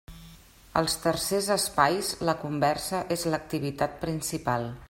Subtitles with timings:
[0.79, 4.71] Als tercers espais la conversa és l'activitat principal.